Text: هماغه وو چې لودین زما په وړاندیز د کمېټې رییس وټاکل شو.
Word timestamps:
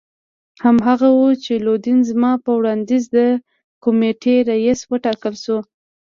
هماغه 0.63 1.09
وو 1.17 1.29
چې 1.43 1.53
لودین 1.65 1.99
زما 2.09 2.31
په 2.43 2.51
وړاندیز 2.59 3.03
د 3.17 3.19
کمېټې 3.83 4.35
رییس 4.49 4.79
وټاکل 4.91 5.33
شو. 5.43 5.57